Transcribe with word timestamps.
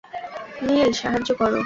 Mail, 0.65 0.89
সাহায্য 0.93 1.29
কর। 1.39 1.51